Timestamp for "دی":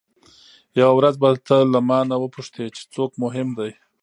3.59-3.71